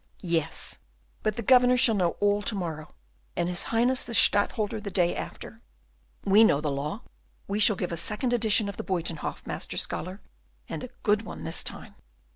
[0.23, 0.79] Yes,
[1.21, 2.95] but the Governor shall know all to morrow,
[3.35, 5.61] and his Highness the Stadtholder the day after.
[6.25, 7.03] We know the law,
[7.47, 10.19] we shall give a second edition of the Buytenhof, Master Scholar,
[10.67, 11.93] and a good one this time.